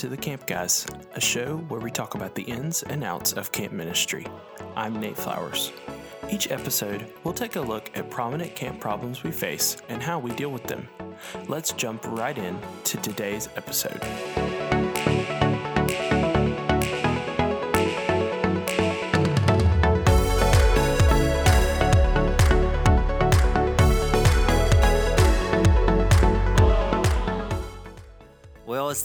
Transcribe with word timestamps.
To 0.00 0.08
the 0.08 0.16
Camp 0.16 0.46
Guys, 0.46 0.86
a 1.14 1.20
show 1.20 1.58
where 1.68 1.78
we 1.78 1.90
talk 1.90 2.14
about 2.14 2.34
the 2.34 2.44
ins 2.44 2.82
and 2.84 3.04
outs 3.04 3.34
of 3.34 3.52
camp 3.52 3.74
ministry. 3.74 4.26
I'm 4.74 4.98
Nate 4.98 5.14
Flowers. 5.14 5.74
Each 6.30 6.50
episode, 6.50 7.12
we'll 7.22 7.34
take 7.34 7.56
a 7.56 7.60
look 7.60 7.90
at 7.94 8.08
prominent 8.08 8.56
camp 8.56 8.80
problems 8.80 9.22
we 9.22 9.30
face 9.30 9.76
and 9.90 10.02
how 10.02 10.18
we 10.18 10.30
deal 10.30 10.52
with 10.52 10.64
them. 10.64 10.88
Let's 11.48 11.74
jump 11.74 12.02
right 12.06 12.38
in 12.38 12.58
to 12.84 12.96
today's 12.96 13.50
episode. 13.56 14.00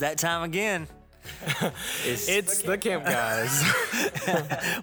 That 0.06 0.20
time 0.20 0.44
again. 0.44 0.88
It's, 2.06 2.30
it's 2.30 2.62
the 2.62 2.78
Camp 2.78 3.06
Guys. 3.06 3.64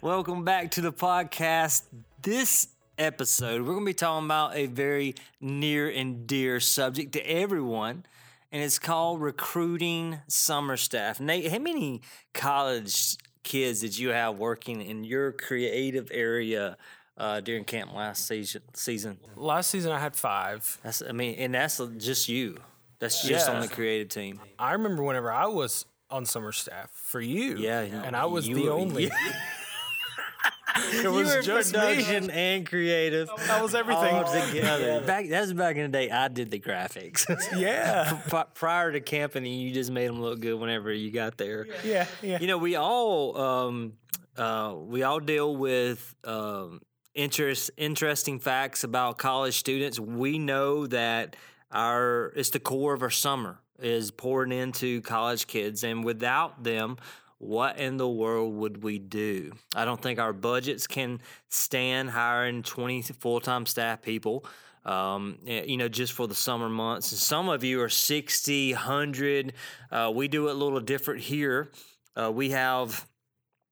Welcome 0.02 0.44
back 0.44 0.72
to 0.72 0.80
the 0.80 0.92
podcast. 0.92 1.84
This 2.20 2.66
episode, 2.98 3.60
we're 3.60 3.74
going 3.74 3.84
to 3.84 3.90
be 3.90 3.94
talking 3.94 4.24
about 4.24 4.56
a 4.56 4.66
very 4.66 5.14
near 5.40 5.88
and 5.88 6.26
dear 6.26 6.58
subject 6.58 7.12
to 7.12 7.20
everyone, 7.20 8.04
and 8.50 8.64
it's 8.64 8.80
called 8.80 9.20
recruiting 9.20 10.18
summer 10.26 10.76
staff. 10.76 11.20
Nate, 11.20 11.52
how 11.52 11.60
many 11.60 12.02
college 12.34 13.16
kids 13.44 13.80
did 13.80 13.96
you 13.96 14.08
have 14.08 14.38
working 14.38 14.82
in 14.82 15.04
your 15.04 15.30
creative 15.30 16.10
area 16.12 16.76
uh, 17.16 17.40
during 17.40 17.62
camp 17.62 17.94
last 17.94 18.26
season? 18.26 18.62
Season. 18.74 19.18
Last 19.36 19.70
season, 19.70 19.92
I 19.92 20.00
had 20.00 20.16
five. 20.16 20.80
That's, 20.82 21.00
I 21.00 21.12
mean, 21.12 21.36
and 21.36 21.54
that's 21.54 21.80
just 21.98 22.28
you. 22.28 22.58
That's 23.02 23.20
just 23.22 23.48
Yeah. 23.48 23.54
on 23.56 23.60
the 23.60 23.68
creative 23.68 24.08
team. 24.08 24.40
I 24.58 24.72
remember 24.72 25.02
whenever 25.02 25.30
I 25.32 25.46
was 25.46 25.84
on 26.08 26.24
summer 26.24 26.52
staff 26.52 26.88
for 26.94 27.20
you. 27.20 27.56
Yeah, 27.56 27.80
And 27.80 28.14
I 28.16 28.26
was 28.26 28.46
you 28.46 28.54
the 28.54 28.62
were- 28.66 28.70
only. 28.70 29.10
it 30.76 31.02
You 31.02 31.10
was 31.12 31.34
were 31.34 31.42
just 31.42 31.72
production 31.74 32.28
me. 32.28 32.32
and 32.32 32.66
creative. 32.68 33.28
I 33.50 33.60
was 33.60 33.74
everything. 33.74 34.14
all 34.14 34.24
together. 34.32 35.00
Back 35.06 35.28
that 35.28 35.40
was 35.42 35.52
back 35.52 35.76
in 35.76 35.82
the 35.82 35.88
day. 35.98 36.10
I 36.10 36.28
did 36.28 36.50
the 36.50 36.60
graphics. 36.60 37.26
Yeah. 37.58 38.20
Pri- 38.28 38.46
Prior 38.54 38.92
to 38.92 39.00
camping, 39.00 39.44
and 39.44 39.54
you 39.60 39.72
just 39.72 39.90
made 39.90 40.08
them 40.08 40.22
look 40.22 40.40
good 40.40 40.54
whenever 40.54 40.92
you 40.92 41.10
got 41.10 41.36
there. 41.36 41.66
Yeah. 41.84 42.06
Yeah. 42.22 42.38
You 42.40 42.46
know, 42.46 42.58
we 42.58 42.76
all 42.76 43.36
um, 43.36 43.94
uh, 44.36 44.74
we 44.76 45.02
all 45.02 45.20
deal 45.20 45.54
with 45.56 46.14
um, 46.24 46.80
interest 47.14 47.70
interesting 47.76 48.38
facts 48.38 48.84
about 48.84 49.18
college 49.18 49.58
students. 49.58 49.98
We 50.00 50.38
know 50.38 50.86
that 50.86 51.36
our 51.72 52.32
it's 52.36 52.50
the 52.50 52.60
core 52.60 52.94
of 52.94 53.02
our 53.02 53.10
summer 53.10 53.58
is 53.78 54.10
pouring 54.10 54.52
into 54.52 55.00
college 55.02 55.46
kids, 55.46 55.84
and 55.84 56.04
without 56.04 56.62
them. 56.62 56.98
What 57.38 57.76
in 57.76 57.96
the 57.96 58.08
world 58.08 58.54
would 58.54 58.84
we 58.84 59.00
do? 59.00 59.54
I 59.74 59.84
don't 59.84 60.00
think 60.00 60.20
our 60.20 60.32
budgets 60.32 60.86
can 60.86 61.20
stand 61.48 62.10
hiring 62.10 62.62
20 62.62 63.02
full 63.02 63.40
time 63.40 63.66
staff 63.66 64.00
people 64.00 64.46
um, 64.84 65.38
eh, 65.46 65.64
you 65.64 65.76
know, 65.76 65.88
just 65.88 66.12
for 66.12 66.26
the 66.26 66.34
summer 66.34 66.68
months. 66.68 67.12
And 67.12 67.20
some 67.20 67.48
of 67.48 67.64
you 67.64 67.80
are 67.82 67.88
60, 67.88 68.72
100. 68.72 69.52
Uh, 69.90 70.12
we 70.14 70.28
do 70.28 70.48
it 70.48 70.52
a 70.52 70.54
little 70.54 70.80
different 70.80 71.20
here. 71.20 71.70
Uh, 72.16 72.30
we 72.32 72.50
have 72.50 73.06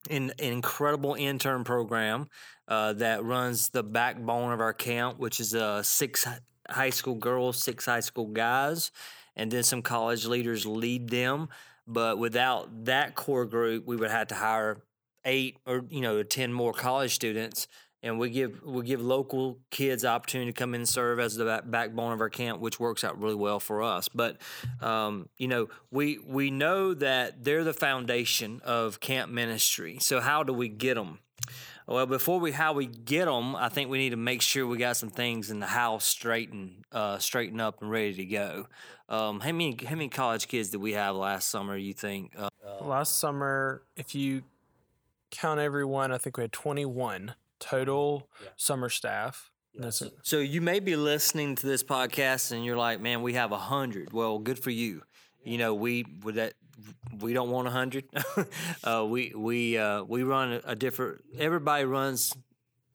an, 0.09 0.33
an 0.39 0.53
incredible 0.53 1.15
intern 1.15 1.65
program 1.65 2.28
uh, 2.69 2.93
that 2.95 3.25
runs 3.25 3.71
the 3.71 3.83
backbone 3.83 4.53
of 4.53 4.61
our 4.61 4.73
camp, 4.73 5.19
which 5.19 5.41
is 5.41 5.55
uh, 5.55 5.83
six 5.83 6.27
high 6.70 6.91
school 6.91 7.14
girls, 7.14 7.62
six 7.62 7.86
high 7.86 8.00
school 8.00 8.26
guys, 8.26 8.91
and 9.36 9.50
then 9.50 9.62
some 9.62 9.82
college 9.82 10.26
leaders 10.26 10.66
lead 10.66 11.10
them. 11.10 11.48
But 11.86 12.19
without 12.19 12.84
that 12.84 13.14
core 13.14 13.47
group, 13.47 13.86
we 13.86 13.97
would 13.97 14.10
have 14.10 14.28
to 14.28 14.34
hire 14.34 14.82
eight 15.25 15.59
or 15.66 15.84
you 15.91 16.00
know 16.00 16.22
ten 16.22 16.53
more 16.53 16.72
college 16.72 17.14
students 17.14 17.66
and 18.03 18.19
we 18.19 18.30
give 18.30 18.62
we 18.62 18.84
give 18.84 19.03
local 19.03 19.59
kids 19.70 20.04
opportunity 20.04 20.53
to 20.53 20.59
come 20.59 20.75
in 20.75 20.82
and 20.82 20.88
serve 20.88 21.20
as 21.20 21.36
the 21.36 21.44
back- 21.44 21.70
backbone 21.70 22.12
of 22.12 22.20
our 22.20 22.30
camp, 22.30 22.60
which 22.60 22.80
works 22.80 23.04
out 23.04 23.20
really 23.20 23.34
well 23.34 23.60
for 23.60 23.82
us. 23.82 24.09
But 24.09 24.38
um, 24.80 25.28
you 25.36 25.48
know, 25.48 25.69
we 25.91 26.19
we 26.19 26.50
know 26.50 26.94
that 26.94 27.44
they're 27.44 27.64
the 27.64 27.75
foundation 27.75 28.60
of 28.64 29.00
camp 29.00 29.30
ministry. 29.30 29.98
So 30.00 30.20
how 30.20 30.42
do 30.42 30.53
we 30.53 30.69
get 30.69 30.94
them? 30.94 31.19
Well, 31.91 32.06
before 32.06 32.39
we 32.39 32.53
how 32.53 32.73
we 32.73 32.87
get 32.87 33.25
them, 33.25 33.56
I 33.56 33.69
think 33.69 33.91
we 33.91 33.99
need 33.99 34.11
to 34.11 34.17
make 34.17 34.43
sure 34.43 34.65
we 34.65 34.78
got 34.78 34.97
some 34.97 35.11
things 35.11 35.51
in 35.51 35.59
the 35.59 35.67
house 35.67 36.05
straightened, 36.05 36.84
uh, 36.93 37.19
straightened 37.19 37.61
up 37.61 37.83
and 37.83 37.91
ready 37.91 38.15
to 38.15 38.25
go. 38.27 38.69
Um, 39.09 39.41
how 39.41 39.51
many 39.51 39.77
how 39.84 39.97
many 39.97 40.09
college 40.09 40.47
kids 40.47 40.71
did 40.71 40.81
we 40.81 40.93
have 40.93 41.17
last 41.17 41.49
summer? 41.49 41.77
You 41.77 41.93
think? 41.93 42.33
Uh, 42.39 42.49
Last 42.81 43.19
summer, 43.19 43.83
if 43.97 44.15
you 44.15 44.45
count 45.33 45.59
everyone, 45.59 46.12
I 46.12 46.19
think 46.19 46.37
we 46.37 46.45
had 46.45 46.53
21 46.53 47.34
total 47.59 48.28
summer 48.57 48.89
staff. 48.89 49.51
That's 49.75 50.01
it. 50.01 50.12
So 50.22 50.39
you 50.39 50.61
may 50.61 50.78
be 50.78 50.95
listening 50.95 51.57
to 51.57 51.67
this 51.67 51.83
podcast 51.83 52.53
and 52.53 52.65
you're 52.65 52.77
like, 52.77 53.01
"Man, 53.01 53.21
we 53.21 53.34
have 53.34 53.51
a 53.51 53.59
hundred. 53.59 54.12
Well, 54.12 54.39
good 54.39 54.61
for 54.61 54.71
you. 54.71 55.03
You 55.43 55.59
know, 55.59 55.75
we 55.75 56.05
with 56.22 56.37
that 56.37 56.55
we 57.20 57.32
don't 57.32 57.50
want 57.50 57.68
a 57.68 57.70
hundred. 57.70 58.04
uh, 58.84 59.06
we 59.08 59.32
we 59.34 59.78
uh, 59.78 60.02
we 60.04 60.22
run 60.22 60.52
a, 60.52 60.60
a 60.64 60.76
different. 60.76 61.22
Everybody 61.38 61.84
runs 61.84 62.34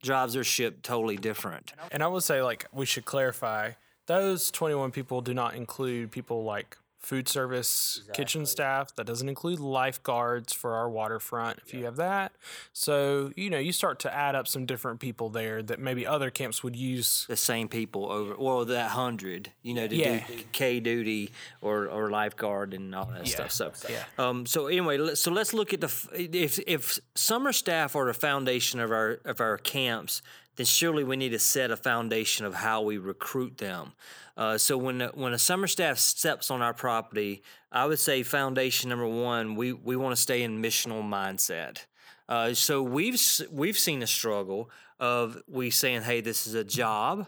drives 0.02 0.34
their 0.34 0.44
ship 0.44 0.82
totally 0.84 1.18
different. 1.18 1.74
And 1.92 2.04
I 2.04 2.08
would 2.08 2.24
say, 2.24 2.42
like, 2.42 2.66
we 2.72 2.86
should 2.86 3.06
clarify 3.06 3.72
those 4.08 4.52
21 4.52 4.92
people 4.92 5.22
do 5.22 5.34
not 5.34 5.56
include 5.56 6.12
people 6.12 6.44
like 6.44 6.78
food 7.06 7.28
service, 7.28 8.02
kitchen 8.14 8.46
staff. 8.48 8.96
That 8.96 9.06
doesn't 9.06 9.30
include 9.30 9.60
lifeguards 9.60 10.54
for 10.54 10.74
our 10.74 10.90
waterfront 10.90 11.60
if 11.66 11.74
you 11.74 11.86
have 11.86 11.98
that. 11.98 12.32
So, 12.74 13.32
you 13.36 13.50
know, 13.50 13.60
you 13.60 13.72
start 13.72 14.00
to 14.00 14.14
add 14.14 14.34
up 14.36 14.48
some 14.48 14.66
different 14.66 15.00
people 15.00 15.30
there 15.30 15.62
that 15.62 15.80
maybe 15.80 16.06
other 16.08 16.32
camps 16.32 16.64
would 16.64 16.76
use. 16.76 17.26
The 17.28 17.36
same 17.38 17.68
people 17.68 18.12
over, 18.12 18.36
well, 18.38 18.66
that 18.66 18.92
hundred, 18.92 19.52
you 19.62 19.74
know, 19.76 19.88
to 19.88 19.96
Yeah. 19.96 20.26
do 20.26 20.34
K 20.52 20.80
duty 20.80 21.32
or, 21.62 21.88
or 21.88 22.10
lifeguard 22.10 22.74
and 22.74 22.94
all 22.96 23.06
that 23.06 23.28
stuff. 23.28 23.52
So, 23.52 23.72
Yeah. 23.88 24.04
Um, 24.18 24.46
so 24.48 24.68
anyway, 24.68 25.14
so 25.16 25.32
let's 25.32 25.54
look 25.54 25.74
at 25.74 25.82
the 25.82 25.92
if 26.14 26.58
if 26.66 27.00
summer 27.14 27.54
staff 27.54 27.96
are 27.96 28.06
the 28.06 28.14
foundation 28.14 28.80
of 28.80 28.92
our 28.92 29.20
of 29.26 29.40
our 29.40 29.58
camps, 29.60 30.22
then 30.56 30.66
surely 30.66 31.04
we 31.04 31.16
need 31.18 31.30
to 31.30 31.40
set 31.40 31.72
a 31.72 31.76
foundation 31.78 32.46
of 32.46 32.54
how 32.56 32.82
we 32.82 32.98
recruit 32.98 33.58
them. 33.58 33.94
Uh, 34.38 34.58
so 34.58 34.78
when 34.78 35.02
a- 35.02 35.10
when 35.10 35.34
a 35.34 35.40
summer 35.40 35.68
staff 35.68 35.98
steps 35.98 36.50
on 36.52 36.62
our 36.62 36.74
property, 36.74 37.42
I 37.72 37.86
would 37.86 38.00
say 38.00 38.24
foundation 38.24 38.90
number 38.90 39.08
one, 39.08 39.56
we 39.56 39.74
we 39.74 39.96
want 39.96 40.16
to 40.16 40.22
stay 40.22 40.42
in 40.44 40.62
missional 40.62 41.04
mindset. 41.04 41.86
Uh, 42.28 42.54
so 42.54 42.82
we've 42.82 43.20
we've 43.52 43.78
seen 43.78 44.02
a 44.04 44.08
struggle 44.08 44.70
of 45.00 45.42
we 45.48 45.70
saying, 45.70 46.04
hey, 46.04 46.22
this 46.22 46.48
is 46.48 46.54
a 46.54 46.64
job, 46.64 47.28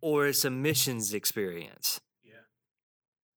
or 0.00 0.26
it's 0.26 0.44
a 0.44 0.50
missions 0.50 1.14
experience 1.14 2.00
Yeah. 2.24 2.32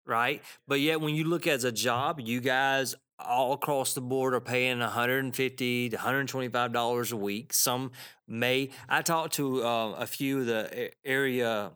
right? 0.05 0.41
But 0.67 0.79
yet, 0.79 1.01
when 1.01 1.15
you 1.15 1.23
look 1.25 1.47
as 1.47 1.63
a 1.63 1.71
job, 1.71 2.19
you 2.19 2.39
guys 2.41 2.95
all 3.25 3.53
across 3.53 3.93
the 3.93 4.01
board 4.01 4.33
are 4.33 4.39
paying 4.39 4.79
150 4.79 5.89
to 5.89 5.95
125 5.95 6.71
dollars 6.71 7.11
a 7.11 7.17
week. 7.17 7.53
Some 7.53 7.91
may. 8.27 8.69
I 8.87 9.01
talked 9.01 9.33
to 9.35 9.63
uh, 9.63 9.91
a 9.97 10.05
few 10.05 10.39
of 10.39 10.45
the 10.45 10.91
area 11.03 11.71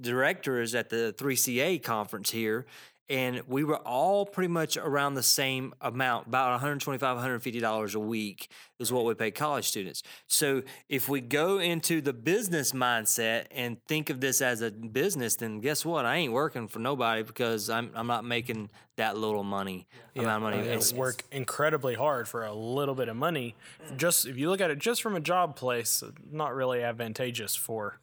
directors 0.00 0.74
at 0.74 0.90
the 0.90 1.14
3CA 1.18 1.82
conference 1.82 2.30
here. 2.30 2.66
And 3.08 3.42
we 3.46 3.64
were 3.64 3.76
all 3.78 4.24
pretty 4.24 4.48
much 4.48 4.76
around 4.76 5.14
the 5.14 5.22
same 5.22 5.74
amount, 5.80 6.28
about 6.28 6.52
125 6.52 7.18
$150 7.18 7.94
a 7.94 7.98
week 7.98 8.48
is 8.78 8.92
what 8.92 9.04
we 9.04 9.14
pay 9.14 9.30
college 9.30 9.68
students. 9.68 10.02
So 10.26 10.62
if 10.88 11.08
we 11.08 11.20
go 11.20 11.58
into 11.58 12.00
the 12.00 12.12
business 12.12 12.72
mindset 12.72 13.46
and 13.50 13.78
think 13.86 14.08
of 14.08 14.20
this 14.20 14.40
as 14.40 14.62
a 14.62 14.70
business, 14.70 15.36
then 15.36 15.60
guess 15.60 15.84
what? 15.84 16.06
I 16.06 16.16
ain't 16.16 16.32
working 16.32 16.68
for 16.68 16.78
nobody 16.78 17.22
because 17.22 17.68
I'm 17.68 17.90
I'm 17.94 18.06
not 18.06 18.24
making 18.24 18.70
that 18.96 19.16
little 19.16 19.44
money 19.44 19.86
amount 20.16 20.36
of 20.36 20.42
money. 20.42 20.58
It's- 20.58 20.92
work 20.92 21.24
incredibly 21.32 21.94
hard 21.94 22.28
for 22.28 22.44
a 22.44 22.54
little 22.54 22.94
bit 22.94 23.08
of 23.08 23.16
money. 23.16 23.56
Just 23.96 24.26
if 24.26 24.36
you 24.36 24.48
look 24.48 24.60
at 24.60 24.70
it 24.70 24.78
just 24.78 25.02
from 25.02 25.16
a 25.16 25.20
job 25.20 25.56
place, 25.56 26.02
not 26.30 26.54
really 26.54 26.82
advantageous 26.82 27.54
for 27.54 27.98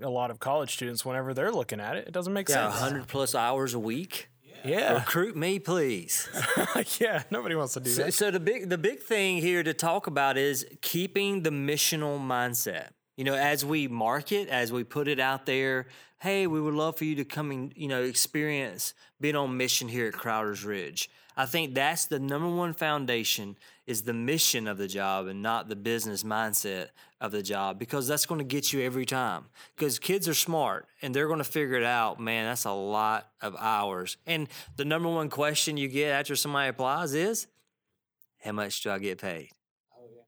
a 0.00 0.08
lot 0.08 0.30
of 0.30 0.40
college 0.40 0.72
students 0.72 1.04
whenever 1.04 1.34
they're 1.34 1.52
looking 1.52 1.80
at 1.80 1.96
it. 1.96 2.08
It 2.08 2.12
doesn't 2.12 2.32
make 2.32 2.48
yeah, 2.48 2.70
sense. 2.70 2.80
100 2.80 3.08
plus 3.08 3.34
hours 3.34 3.74
a 3.74 3.78
week. 3.78 4.28
Yeah. 4.64 4.94
Recruit 4.94 5.36
me, 5.36 5.58
please. 5.58 6.28
yeah. 7.00 7.22
Nobody 7.30 7.54
wants 7.54 7.74
to 7.74 7.80
do 7.80 7.90
So, 7.90 8.04
that. 8.04 8.14
so 8.14 8.30
the 8.30 8.40
big 8.40 8.68
the 8.68 8.78
big 8.78 9.00
thing 9.00 9.38
here 9.38 9.62
to 9.62 9.74
talk 9.74 10.06
about 10.06 10.36
is 10.36 10.66
keeping 10.80 11.42
the 11.42 11.50
missional 11.50 12.20
mindset. 12.20 12.88
You 13.16 13.24
know, 13.24 13.34
as 13.34 13.64
we 13.64 13.88
market, 13.88 14.48
as 14.48 14.72
we 14.72 14.84
put 14.84 15.06
it 15.08 15.20
out 15.20 15.46
there, 15.46 15.86
hey, 16.20 16.46
we 16.46 16.60
would 16.60 16.74
love 16.74 16.96
for 16.96 17.04
you 17.04 17.14
to 17.16 17.24
come 17.24 17.50
and, 17.50 17.72
you 17.76 17.88
know, 17.88 18.02
experience 18.02 18.94
being 19.20 19.36
on 19.36 19.56
mission 19.56 19.88
here 19.88 20.06
at 20.06 20.14
Crowder's 20.14 20.64
Ridge. 20.64 21.10
I 21.36 21.46
think 21.46 21.74
that's 21.74 22.06
the 22.06 22.18
number 22.18 22.48
one 22.48 22.74
foundation 22.74 23.56
is 23.86 24.02
the 24.02 24.12
mission 24.12 24.66
of 24.68 24.78
the 24.78 24.86
job 24.88 25.26
and 25.26 25.42
not 25.42 25.68
the 25.68 25.76
business 25.76 26.22
mindset 26.22 26.88
of 27.22 27.30
the 27.30 27.42
job 27.42 27.78
because 27.78 28.08
that's 28.08 28.26
going 28.26 28.40
to 28.40 28.44
get 28.44 28.72
you 28.72 28.82
every 28.82 29.06
time. 29.06 29.44
Because 29.76 29.98
kids 29.98 30.28
are 30.28 30.34
smart 30.34 30.86
and 31.00 31.14
they're 31.14 31.28
going 31.28 31.38
to 31.38 31.44
figure 31.44 31.76
it 31.76 31.84
out. 31.84 32.18
Man, 32.20 32.46
that's 32.46 32.64
a 32.64 32.72
lot 32.72 33.28
of 33.40 33.56
hours. 33.58 34.16
And 34.26 34.48
the 34.76 34.84
number 34.84 35.08
one 35.08 35.30
question 35.30 35.76
you 35.76 35.88
get 35.88 36.10
after 36.10 36.34
somebody 36.34 36.68
applies 36.68 37.14
is, 37.14 37.46
how 38.42 38.52
much 38.52 38.82
do 38.82 38.90
I 38.90 38.98
get 38.98 39.20
paid? 39.20 39.50
Oh, 39.96 40.04
yeah. 40.12 40.22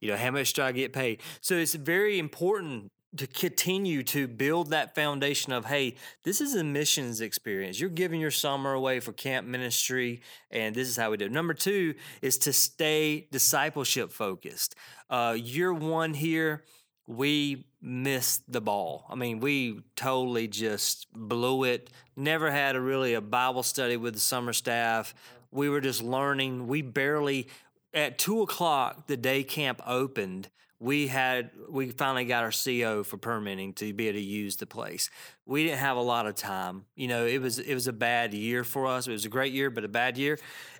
You 0.00 0.08
know, 0.08 0.16
how 0.16 0.30
much 0.30 0.54
do 0.54 0.62
I 0.62 0.72
get 0.72 0.94
paid? 0.94 1.20
So 1.42 1.54
it's 1.54 1.74
very 1.74 2.18
important 2.18 2.92
to 3.16 3.26
continue 3.26 4.02
to 4.02 4.28
build 4.28 4.70
that 4.70 4.94
foundation 4.94 5.52
of 5.52 5.64
hey 5.64 5.94
this 6.24 6.40
is 6.40 6.54
a 6.54 6.62
missions 6.62 7.20
experience. 7.20 7.80
You're 7.80 7.90
giving 7.90 8.20
your 8.20 8.30
summer 8.30 8.74
away 8.74 9.00
for 9.00 9.12
camp 9.12 9.46
ministry 9.46 10.20
and 10.50 10.74
this 10.74 10.88
is 10.88 10.96
how 10.96 11.10
we 11.10 11.16
do 11.16 11.24
it. 11.24 11.32
Number 11.32 11.54
two 11.54 11.94
is 12.20 12.36
to 12.38 12.52
stay 12.52 13.26
discipleship 13.32 14.12
focused. 14.12 14.74
Uh, 15.08 15.36
year 15.38 15.72
one 15.72 16.12
here 16.12 16.64
we 17.06 17.64
missed 17.80 18.42
the 18.52 18.60
ball. 18.60 19.06
I 19.08 19.14
mean 19.14 19.40
we 19.40 19.80
totally 19.96 20.46
just 20.46 21.06
blew 21.12 21.64
it. 21.64 21.88
Never 22.14 22.50
had 22.50 22.76
a 22.76 22.80
really 22.80 23.14
a 23.14 23.22
bible 23.22 23.62
study 23.62 23.96
with 23.96 24.14
the 24.14 24.20
summer 24.20 24.52
staff. 24.52 25.14
We 25.50 25.70
were 25.70 25.80
just 25.80 26.02
learning. 26.02 26.66
We 26.66 26.82
barely 26.82 27.48
at 27.94 28.18
two 28.18 28.42
o'clock 28.42 29.06
the 29.06 29.16
day 29.16 29.44
camp 29.44 29.80
opened 29.86 30.50
we 30.80 31.08
had 31.08 31.50
we 31.68 31.90
finally 31.90 32.24
got 32.24 32.44
our 32.44 32.52
CO 32.52 33.02
for 33.02 33.16
permitting 33.16 33.72
to 33.74 33.92
be 33.92 34.08
able 34.08 34.18
to 34.18 34.24
use 34.24 34.56
the 34.56 34.66
place. 34.66 35.10
We 35.44 35.64
didn't 35.64 35.78
have 35.78 35.96
a 35.96 36.02
lot 36.02 36.26
of 36.26 36.34
time. 36.34 36.84
You 36.94 37.08
know, 37.08 37.26
it 37.26 37.40
was 37.40 37.58
it 37.58 37.74
was 37.74 37.88
a 37.88 37.92
bad 37.92 38.32
year 38.32 38.64
for 38.64 38.86
us. 38.86 39.08
It 39.08 39.12
was 39.12 39.24
a 39.24 39.28
great 39.28 39.52
year, 39.52 39.70
but 39.70 39.84
a 39.84 39.88
bad 39.88 40.16
year. 40.16 40.38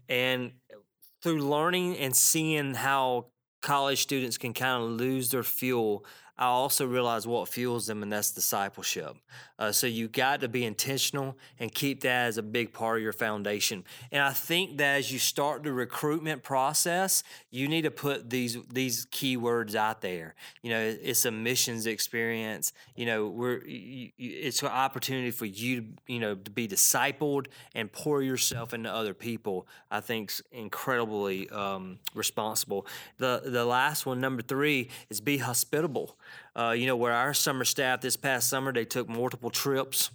And 0.09 0.53
through 1.23 1.43
learning 1.49 1.99
and 1.99 2.15
seeing 2.15 2.75
how 2.75 3.27
college 3.61 4.01
students 4.03 4.39
can 4.39 4.55
kind 4.55 4.83
of 4.83 4.91
lose 4.91 5.31
their 5.31 5.43
fuel 5.43 6.05
I 6.39 6.47
also 6.47 6.87
realize 6.87 7.27
what 7.27 7.49
fuels 7.49 7.87
them, 7.87 8.03
and 8.03 8.13
that's 8.13 8.31
discipleship. 8.31 9.17
Uh, 9.59 9.73
so 9.73 9.89
you 9.89 10.07
got 10.07 10.41
to 10.41 10.49
be 10.49 10.65
intentional 10.65 11.37
and 11.59 11.75
keep 11.75 12.03
that 12.03 12.27
as 12.27 12.39
a 12.39 12.43
big 12.43 12.73
part 12.73 12.99
of 12.99 13.03
your 13.03 13.13
foundation. 13.13 13.83
And 14.13 14.23
I 14.23 14.31
think 14.31 14.77
that 14.77 14.99
as 14.99 15.13
you 15.13 15.19
start 15.19 15.65
the 15.65 15.73
recruitment 15.73 16.45
process, 16.45 17.25
you 17.51 17.67
need 17.67 17.83
to 17.83 17.91
put 17.91 18.31
these 18.31 18.57
these 18.73 19.07
keywords 19.07 19.75
out 19.75 20.01
there. 20.01 20.37
You 20.63 20.71
know, 20.71 20.97
it's 21.03 21.25
a 21.25 21.33
missions 21.33 21.87
experience. 21.87 22.73
You 22.95 23.07
know, 23.07 23.27
we're 23.27 23.61
it's 23.67 24.63
an 24.63 24.69
opportunity 24.69 25.33
for 25.33 25.47
you, 25.47 25.81
to 25.81 25.87
you 26.07 26.21
know, 26.21 26.37
to 26.37 26.51
be 26.53 26.69
discipled 26.69 27.47
and 27.75 27.91
pour 27.91 28.23
yourself 28.23 28.73
into 28.75 28.93
other 28.93 29.13
people. 29.13 29.67
I 29.91 30.01
think 30.01 30.33
incredibly 30.53 31.51
um, 31.51 31.99
responsible. 32.15 32.87
The 33.19 33.43
the 33.45 33.65
last 33.65 34.07
one, 34.07 34.21
number 34.21 34.43
three, 34.43 34.91
is 35.11 35.21
be 35.21 35.39
hospitable. 35.39 36.17
Uh, 36.57 36.75
you 36.77 36.87
know, 36.87 36.97
where 36.97 37.13
our 37.13 37.35
summer 37.35 37.65
staff 37.65 38.01
this 38.01 38.17
past 38.17 38.49
summer, 38.49 38.73
they 38.73 38.85
took 38.85 39.09
multiple 39.09 39.51
trips. 39.51 40.11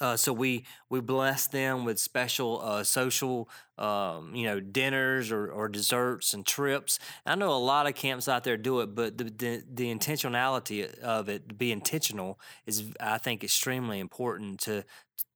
Uh, 0.00 0.16
so 0.16 0.32
we 0.32 0.64
we 0.90 1.00
blessed 1.00 1.52
them 1.52 1.84
with 1.84 2.00
special 2.00 2.60
uh, 2.62 2.82
social, 2.82 3.48
um, 3.78 4.34
you 4.34 4.44
know, 4.44 4.58
dinners 4.58 5.30
or, 5.30 5.48
or 5.48 5.68
desserts 5.68 6.34
and 6.34 6.44
trips. 6.44 6.98
I 7.24 7.36
know 7.36 7.52
a 7.52 7.58
lot 7.64 7.86
of 7.86 7.94
camps 7.94 8.26
out 8.26 8.42
there 8.42 8.56
do 8.56 8.80
it, 8.80 8.94
but 8.96 9.18
the, 9.18 9.24
the, 9.24 9.62
the 9.72 9.94
intentionality 9.94 10.92
of 10.98 11.28
it, 11.28 11.56
be 11.56 11.70
intentional, 11.70 12.40
is 12.66 12.90
I 12.98 13.18
think 13.18 13.44
extremely 13.44 14.00
important 14.00 14.58
to 14.62 14.84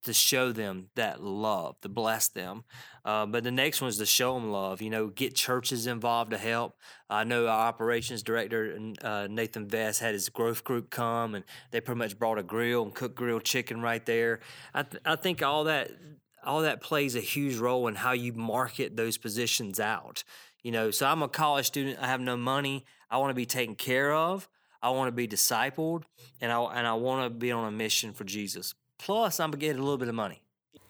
to 0.03 0.13
show 0.13 0.51
them 0.51 0.89
that 0.95 1.21
love, 1.21 1.79
to 1.81 1.89
bless 1.89 2.29
them. 2.29 2.63
Uh, 3.03 3.25
but 3.25 3.43
the 3.43 3.51
next 3.51 3.81
one 3.81 3.89
is 3.89 3.97
to 3.97 4.05
show 4.05 4.33
them 4.33 4.51
love. 4.51 4.81
You 4.81 4.89
know, 4.89 5.07
get 5.07 5.35
churches 5.35 5.87
involved 5.87 6.31
to 6.31 6.37
help. 6.37 6.75
I 7.09 7.23
know 7.23 7.47
our 7.47 7.67
operations 7.67 8.23
director 8.23 8.77
uh, 9.01 9.27
Nathan 9.29 9.67
Vest 9.67 9.99
had 9.99 10.13
his 10.13 10.29
growth 10.29 10.63
group 10.63 10.89
come, 10.89 11.35
and 11.35 11.43
they 11.71 11.81
pretty 11.81 11.99
much 11.99 12.17
brought 12.17 12.39
a 12.39 12.43
grill 12.43 12.83
and 12.83 12.93
cooked 12.93 13.15
grilled 13.15 13.43
chicken 13.43 13.81
right 13.81 14.05
there. 14.05 14.39
I 14.73 14.83
th- 14.83 15.03
I 15.05 15.15
think 15.15 15.41
all 15.41 15.65
that 15.65 15.91
all 16.43 16.61
that 16.61 16.81
plays 16.81 17.15
a 17.15 17.21
huge 17.21 17.57
role 17.57 17.87
in 17.87 17.95
how 17.95 18.13
you 18.13 18.33
market 18.33 18.95
those 18.95 19.17
positions 19.17 19.79
out. 19.79 20.23
You 20.63 20.71
know, 20.71 20.91
so 20.91 21.07
I'm 21.07 21.21
a 21.21 21.29
college 21.29 21.67
student. 21.67 21.99
I 22.01 22.07
have 22.07 22.21
no 22.21 22.37
money. 22.37 22.85
I 23.09 23.17
want 23.17 23.31
to 23.31 23.35
be 23.35 23.45
taken 23.45 23.75
care 23.75 24.13
of. 24.13 24.47
I 24.81 24.91
want 24.91 25.09
to 25.09 25.11
be 25.11 25.27
discipled, 25.27 26.03
and 26.39 26.51
I 26.51 26.61
and 26.61 26.87
I 26.87 26.93
want 26.93 27.25
to 27.25 27.37
be 27.37 27.51
on 27.51 27.67
a 27.67 27.71
mission 27.71 28.13
for 28.13 28.23
Jesus. 28.23 28.73
Plus, 28.99 29.39
I'm 29.39 29.51
getting 29.51 29.79
a 29.79 29.83
little 29.83 29.97
bit 29.97 30.07
of 30.07 30.15
money. 30.15 30.41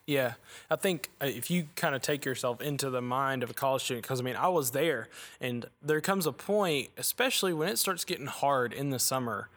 Yeah, 0.05 0.33
I 0.71 0.75
think 0.75 1.11
uh, 1.21 1.27
if 1.27 1.51
you 1.51 1.67
kind 1.75 1.93
of 1.93 2.01
take 2.01 2.25
yourself 2.25 2.61
into 2.61 2.89
the 2.89 3.01
mind 3.01 3.43
of 3.43 3.51
a 3.51 3.53
college 3.53 3.83
student, 3.83 4.03
because 4.03 4.19
I 4.19 4.23
mean, 4.23 4.35
I 4.35 4.47
was 4.47 4.71
there, 4.71 5.07
and 5.39 5.67
there 5.83 6.01
comes 6.01 6.25
a 6.25 6.31
point, 6.31 6.89
especially 6.97 7.53
when 7.53 7.69
it 7.69 7.77
starts 7.77 8.03
getting 8.03 8.25
hard 8.25 8.73
in 8.73 8.89
the 8.89 8.97
summer, 8.97 9.49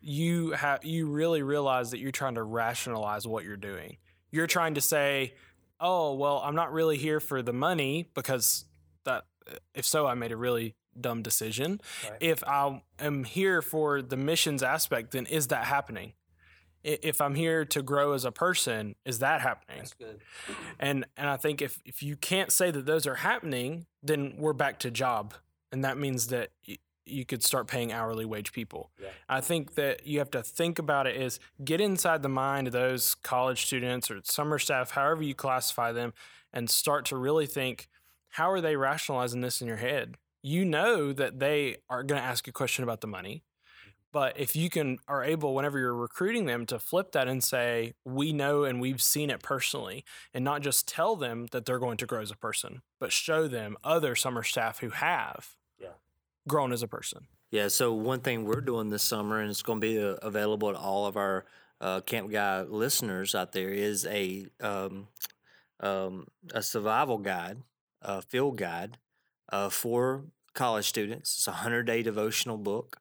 you 0.00 0.52
have 0.52 0.84
you 0.84 1.08
really 1.08 1.42
realize 1.42 1.90
that 1.90 1.98
you're 1.98 2.12
trying 2.12 2.36
to 2.36 2.44
rationalize 2.44 3.26
what 3.26 3.42
you're 3.44 3.56
doing. 3.56 3.96
You're 4.30 4.46
trying 4.46 4.74
to 4.74 4.80
say, 4.80 5.34
"Oh, 5.80 6.14
well, 6.14 6.42
I'm 6.44 6.54
not 6.54 6.72
really 6.72 6.96
here 6.96 7.18
for 7.18 7.42
the 7.42 7.52
money 7.52 8.08
because 8.14 8.66
that 9.04 9.24
if 9.74 9.84
so, 9.84 10.06
I 10.06 10.14
made 10.14 10.30
a 10.30 10.36
really 10.36 10.76
dumb 11.00 11.22
decision. 11.22 11.80
Right. 12.08 12.18
If 12.20 12.44
I 12.44 12.82
am 12.98 13.24
here 13.24 13.62
for 13.62 14.02
the 14.02 14.16
missions 14.16 14.62
aspect, 14.62 15.12
then 15.12 15.26
is 15.26 15.48
that 15.48 15.64
happening? 15.64 16.12
If 16.84 17.20
I'm 17.20 17.34
here 17.34 17.64
to 17.66 17.82
grow 17.82 18.12
as 18.12 18.24
a 18.24 18.32
person, 18.32 18.94
is 19.04 19.18
that 19.18 19.40
happening? 19.40 19.78
That's 19.78 19.94
good. 19.94 20.20
And 20.78 21.06
and 21.16 21.28
I 21.28 21.36
think 21.36 21.60
if 21.62 21.80
if 21.84 22.02
you 22.02 22.16
can't 22.16 22.52
say 22.52 22.70
that 22.70 22.86
those 22.86 23.06
are 23.06 23.16
happening, 23.16 23.86
then 24.02 24.34
we're 24.38 24.52
back 24.52 24.78
to 24.80 24.90
job, 24.90 25.34
and 25.72 25.84
that 25.84 25.98
means 25.98 26.28
that 26.28 26.50
y- 26.66 26.78
you 27.04 27.24
could 27.24 27.42
start 27.42 27.66
paying 27.66 27.92
hourly 27.92 28.24
wage 28.24 28.52
people. 28.52 28.90
Yeah. 29.00 29.08
I 29.28 29.40
think 29.40 29.74
that 29.74 30.06
you 30.06 30.18
have 30.18 30.30
to 30.32 30.42
think 30.42 30.78
about 30.78 31.06
it 31.06 31.16
is 31.16 31.40
get 31.64 31.80
inside 31.80 32.22
the 32.22 32.28
mind 32.28 32.66
of 32.66 32.72
those 32.72 33.14
college 33.14 33.64
students 33.64 34.10
or 34.10 34.20
summer 34.24 34.58
staff, 34.58 34.90
however 34.90 35.22
you 35.22 35.34
classify 35.34 35.92
them, 35.92 36.12
and 36.52 36.68
start 36.68 37.06
to 37.06 37.16
really 37.16 37.46
think, 37.46 37.88
how 38.28 38.50
are 38.50 38.60
they 38.60 38.76
rationalizing 38.76 39.40
this 39.40 39.60
in 39.60 39.66
your 39.66 39.78
head? 39.78 40.16
You 40.42 40.64
know 40.64 41.12
that 41.14 41.40
they 41.40 41.78
are 41.88 42.02
going 42.02 42.20
to 42.20 42.26
ask 42.26 42.46
a 42.46 42.52
question 42.52 42.84
about 42.84 43.00
the 43.00 43.06
money 43.06 43.42
but 44.12 44.38
if 44.38 44.56
you 44.56 44.70
can 44.70 44.98
are 45.06 45.22
able 45.22 45.54
whenever 45.54 45.78
you're 45.78 45.94
recruiting 45.94 46.46
them 46.46 46.66
to 46.66 46.78
flip 46.78 47.12
that 47.12 47.28
and 47.28 47.42
say, 47.44 47.94
we 48.04 48.32
know 48.32 48.64
and 48.64 48.80
we've 48.80 49.02
seen 49.02 49.30
it 49.30 49.42
personally, 49.42 50.04
and 50.32 50.44
not 50.44 50.62
just 50.62 50.88
tell 50.88 51.16
them 51.16 51.46
that 51.52 51.64
they're 51.64 51.78
going 51.78 51.98
to 51.98 52.06
grow 52.06 52.22
as 52.22 52.30
a 52.30 52.36
person, 52.36 52.82
but 52.98 53.12
show 53.12 53.46
them 53.46 53.76
other 53.84 54.14
summer 54.14 54.42
staff 54.42 54.80
who 54.80 54.90
have 54.90 55.56
yeah. 55.78 55.88
grown 56.46 56.72
as 56.72 56.82
a 56.82 56.88
person. 56.88 57.26
Yeah. 57.50 57.68
So 57.68 57.92
one 57.92 58.20
thing 58.20 58.44
we're 58.44 58.60
doing 58.60 58.90
this 58.90 59.02
summer, 59.02 59.40
and 59.40 59.50
it's 59.50 59.62
going 59.62 59.80
to 59.80 59.86
be 59.86 60.02
uh, 60.02 60.16
available 60.22 60.72
to 60.72 60.78
all 60.78 61.06
of 61.06 61.16
our 61.16 61.44
uh, 61.80 62.00
Camp 62.00 62.30
Guy 62.30 62.62
listeners 62.62 63.34
out 63.34 63.52
there, 63.52 63.70
is 63.70 64.06
a 64.06 64.46
um, 64.60 65.08
um, 65.80 66.26
a 66.52 66.62
survival 66.62 67.18
guide, 67.18 67.58
a 68.02 68.22
field 68.22 68.56
guide 68.56 68.98
uh, 69.52 69.68
for 69.68 70.24
college 70.54 70.86
students. 70.86 71.36
It's 71.36 71.48
a 71.48 71.52
hundred 71.52 71.84
day 71.84 72.02
devotional 72.02 72.56
book 72.56 72.98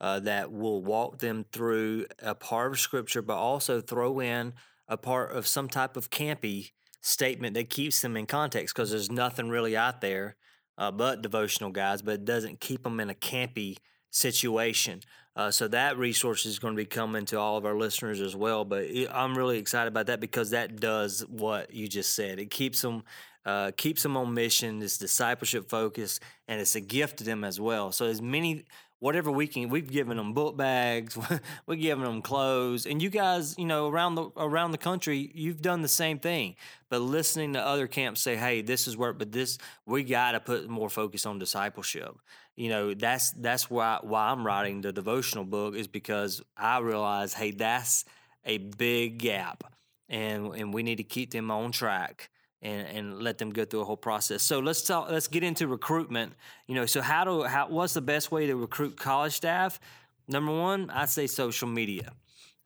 uh, 0.00 0.20
that 0.20 0.52
will 0.52 0.82
walk 0.82 1.18
them 1.18 1.44
through 1.52 2.06
a 2.22 2.34
part 2.34 2.72
of 2.72 2.78
scripture, 2.78 3.22
but 3.22 3.36
also 3.36 3.80
throw 3.80 4.20
in 4.20 4.54
a 4.86 4.96
part 4.96 5.32
of 5.32 5.46
some 5.46 5.68
type 5.68 5.96
of 5.96 6.10
campy 6.10 6.70
statement 7.00 7.54
that 7.54 7.70
keeps 7.70 8.00
them 8.00 8.16
in 8.16 8.26
context 8.26 8.74
because 8.74 8.90
there's 8.90 9.10
nothing 9.10 9.48
really 9.48 9.76
out 9.76 10.00
there 10.00 10.36
uh, 10.76 10.90
but 10.90 11.22
devotional 11.22 11.70
guides, 11.70 12.02
but 12.02 12.14
it 12.14 12.24
doesn't 12.24 12.60
keep 12.60 12.84
them 12.84 13.00
in 13.00 13.10
a 13.10 13.14
campy 13.14 13.76
situation. 14.10 15.00
Uh, 15.36 15.50
so 15.50 15.68
that 15.68 15.98
resource 15.98 16.46
is 16.46 16.58
going 16.58 16.74
to 16.74 16.76
be 16.76 16.86
coming 16.86 17.24
to 17.24 17.38
all 17.38 17.56
of 17.56 17.64
our 17.64 17.76
listeners 17.76 18.20
as 18.20 18.34
well. 18.34 18.64
But 18.64 18.86
I'm 19.12 19.36
really 19.36 19.58
excited 19.58 19.88
about 19.88 20.06
that 20.06 20.20
because 20.20 20.50
that 20.50 20.80
does 20.80 21.20
what 21.28 21.72
you 21.72 21.86
just 21.86 22.14
said. 22.14 22.38
It 22.38 22.50
keeps 22.50 22.82
them 22.82 23.02
uh, 23.46 23.70
keeps 23.76 24.02
them 24.02 24.16
on 24.16 24.34
mission. 24.34 24.82
It's 24.82 24.98
discipleship 24.98 25.70
focused, 25.70 26.22
and 26.48 26.60
it's 26.60 26.74
a 26.74 26.80
gift 26.80 27.18
to 27.18 27.24
them 27.24 27.44
as 27.44 27.58
well. 27.58 27.92
So 27.92 28.04
as 28.04 28.20
many 28.20 28.64
whatever 29.00 29.30
we 29.30 29.46
can 29.46 29.68
we've 29.68 29.90
given 29.90 30.16
them 30.16 30.32
book 30.32 30.56
bags 30.56 31.16
we've 31.66 31.80
given 31.80 32.04
them 32.04 32.22
clothes 32.22 32.86
and 32.86 33.02
you 33.02 33.10
guys 33.10 33.54
you 33.58 33.64
know 33.64 33.88
around 33.88 34.14
the 34.14 34.30
around 34.36 34.72
the 34.72 34.78
country 34.78 35.30
you've 35.34 35.62
done 35.62 35.82
the 35.82 35.88
same 35.88 36.18
thing. 36.18 36.56
But 36.90 37.00
listening 37.00 37.52
to 37.52 37.64
other 37.64 37.86
camps 37.86 38.20
say 38.20 38.36
hey 38.36 38.62
this 38.62 38.88
is 38.88 38.96
where 38.96 39.12
but 39.12 39.32
this 39.32 39.58
we 39.86 40.04
got 40.04 40.32
to 40.32 40.40
put 40.40 40.68
more 40.68 40.88
focus 40.88 41.26
on 41.26 41.38
discipleship. 41.38 42.16
You 42.56 42.70
know 42.70 42.94
that's 42.94 43.30
that's 43.32 43.70
why 43.70 44.00
why 44.02 44.30
i'm 44.30 44.44
writing 44.44 44.80
the 44.80 44.92
devotional 44.92 45.44
book 45.44 45.76
is 45.76 45.86
because 45.86 46.42
i 46.56 46.78
realize 46.78 47.32
hey 47.32 47.52
that's 47.52 48.04
a 48.44 48.58
big 48.58 49.18
gap 49.18 49.62
and 50.08 50.54
and 50.54 50.74
we 50.74 50.82
need 50.82 50.96
to 50.96 51.04
keep 51.04 51.30
them 51.30 51.52
on 51.52 51.70
track 51.70 52.30
and, 52.62 52.86
and 52.86 53.22
let 53.22 53.38
them 53.38 53.50
go 53.50 53.64
through 53.64 53.80
a 53.80 53.84
whole 53.84 53.96
process. 53.96 54.42
So 54.42 54.58
let's 54.58 54.82
talk. 54.82 55.10
Let's 55.10 55.28
get 55.28 55.42
into 55.42 55.66
recruitment. 55.66 56.34
You 56.66 56.74
know, 56.74 56.86
so 56.86 57.00
how 57.00 57.24
do 57.24 57.42
how 57.44 57.68
what's 57.68 57.94
the 57.94 58.00
best 58.00 58.32
way 58.32 58.46
to 58.46 58.56
recruit 58.56 58.96
college 58.96 59.34
staff? 59.34 59.80
Number 60.26 60.52
one, 60.52 60.90
I 60.90 61.06
say 61.06 61.26
social 61.26 61.68
media. 61.68 62.12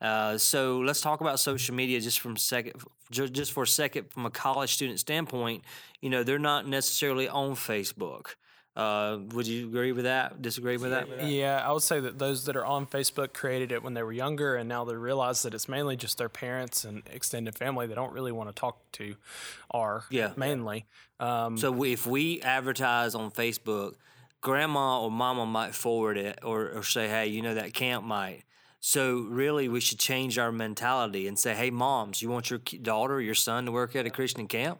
Uh, 0.01 0.37
so 0.37 0.79
let's 0.79 0.99
talk 0.99 1.21
about 1.21 1.39
social 1.39 1.73
media 1.73 2.01
just 2.01 2.19
from 2.19 2.35
second, 2.35 2.73
ju- 3.09 3.29
just 3.29 3.53
for 3.53 3.63
a 3.63 3.67
second, 3.67 4.11
from 4.11 4.25
a 4.25 4.29
college 4.29 4.73
student 4.73 4.99
standpoint. 4.99 5.63
You 6.01 6.09
know, 6.09 6.23
they're 6.23 6.39
not 6.39 6.67
necessarily 6.67 7.29
on 7.29 7.51
Facebook. 7.51 8.35
Uh, 8.75 9.19
would 9.33 9.45
you 9.45 9.67
agree 9.67 9.91
with 9.91 10.05
that? 10.05 10.41
Disagree 10.41 10.77
with 10.77 10.89
that? 10.89 11.27
Yeah, 11.29 11.61
I 11.63 11.71
would 11.71 11.83
say 11.83 11.99
that 11.99 12.17
those 12.17 12.45
that 12.45 12.55
are 12.55 12.65
on 12.65 12.87
Facebook 12.87 13.31
created 13.33 13.71
it 13.71 13.83
when 13.83 13.93
they 13.93 14.01
were 14.01 14.11
younger, 14.11 14.55
and 14.55 14.67
now 14.67 14.83
they 14.83 14.95
realize 14.95 15.43
that 15.43 15.53
it's 15.53 15.69
mainly 15.69 15.95
just 15.95 16.17
their 16.17 16.29
parents 16.29 16.83
and 16.83 17.03
extended 17.11 17.55
family 17.55 17.85
they 17.85 17.93
don't 17.93 18.13
really 18.13 18.31
want 18.31 18.49
to 18.49 18.55
talk 18.59 18.79
to, 18.93 19.15
are 19.69 20.05
Yeah. 20.09 20.31
mainly. 20.35 20.85
Um, 21.19 21.57
So 21.57 21.83
if 21.83 22.07
we 22.07 22.41
advertise 22.41 23.13
on 23.13 23.29
Facebook, 23.29 23.93
grandma 24.41 25.01
or 25.01 25.11
mama 25.11 25.45
might 25.45 25.75
forward 25.75 26.17
it 26.17 26.39
or, 26.43 26.69
or 26.69 26.83
say, 26.83 27.07
hey, 27.07 27.27
you 27.27 27.41
know, 27.43 27.53
that 27.53 27.73
camp 27.75 28.03
might. 28.03 28.43
So 28.79 29.19
really, 29.19 29.69
we 29.69 29.79
should 29.79 29.99
change 29.99 30.37
our 30.37 30.51
mentality 30.51 31.27
and 31.27 31.37
say, 31.39 31.53
hey, 31.53 31.69
moms, 31.69 32.21
you 32.21 32.29
want 32.29 32.49
your 32.49 32.59
daughter 32.59 33.13
or 33.15 33.21
your 33.21 33.35
son 33.35 33.65
to 33.67 33.71
work 33.71 33.95
at 33.95 34.05
a 34.05 34.09
Christian 34.09 34.47
camp? 34.47 34.79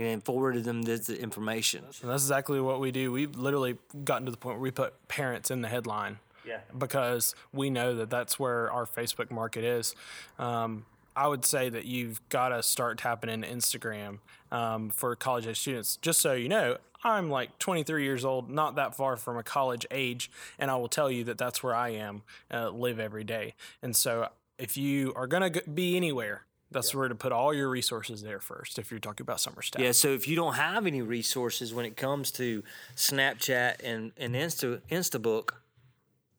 And 0.00 0.24
forwarded 0.24 0.64
them 0.64 0.82
this 0.82 1.10
information. 1.10 1.84
And 2.00 2.10
that's 2.10 2.22
exactly 2.22 2.58
what 2.58 2.80
we 2.80 2.90
do. 2.90 3.12
We've 3.12 3.36
literally 3.36 3.76
gotten 4.04 4.24
to 4.24 4.30
the 4.30 4.38
point 4.38 4.56
where 4.56 4.62
we 4.62 4.70
put 4.70 5.08
parents 5.08 5.50
in 5.50 5.60
the 5.60 5.68
headline. 5.68 6.18
Yeah. 6.46 6.60
Because 6.76 7.34
we 7.52 7.68
know 7.68 7.94
that 7.96 8.08
that's 8.08 8.38
where 8.38 8.72
our 8.72 8.86
Facebook 8.86 9.30
market 9.30 9.62
is. 9.62 9.94
Um, 10.38 10.86
I 11.14 11.26
would 11.28 11.44
say 11.44 11.68
that 11.68 11.84
you've 11.84 12.26
got 12.30 12.48
to 12.48 12.62
start 12.62 12.98
tapping 12.98 13.28
into 13.28 13.46
Instagram 13.46 14.20
um, 14.50 14.88
for 14.88 15.14
college 15.16 15.46
age 15.46 15.60
students. 15.60 15.96
Just 15.96 16.20
so 16.20 16.32
you 16.32 16.48
know, 16.48 16.78
I'm 17.04 17.30
like 17.30 17.58
23 17.58 18.02
years 18.04 18.24
old, 18.24 18.48
not 18.48 18.76
that 18.76 18.94
far 18.94 19.16
from 19.16 19.36
a 19.36 19.42
college 19.42 19.86
age, 19.90 20.30
and 20.58 20.70
I 20.70 20.76
will 20.76 20.88
tell 20.88 21.10
you 21.10 21.24
that 21.24 21.36
that's 21.36 21.62
where 21.62 21.74
I 21.74 21.90
am, 21.90 22.22
uh, 22.52 22.70
live 22.70 22.98
every 22.98 23.24
day. 23.24 23.54
And 23.82 23.94
so 23.94 24.28
if 24.58 24.76
you 24.76 25.12
are 25.14 25.26
going 25.26 25.52
to 25.52 25.62
be 25.68 25.96
anywhere, 25.96 26.44
that's 26.70 26.94
where 26.94 27.08
to 27.08 27.14
put 27.14 27.32
all 27.32 27.52
your 27.52 27.68
resources 27.68 28.22
there 28.22 28.40
first 28.40 28.78
if 28.78 28.90
you're 28.90 29.00
talking 29.00 29.24
about 29.24 29.40
summer 29.40 29.62
staff. 29.62 29.82
Yeah, 29.82 29.92
so 29.92 30.08
if 30.08 30.28
you 30.28 30.36
don't 30.36 30.54
have 30.54 30.86
any 30.86 31.02
resources 31.02 31.74
when 31.74 31.84
it 31.84 31.96
comes 31.96 32.30
to 32.32 32.62
Snapchat 32.96 33.76
and, 33.82 34.12
and 34.16 34.34
Insta 34.34 34.80
Instabook, 34.90 35.50